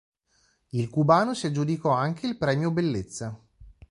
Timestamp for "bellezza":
2.71-3.39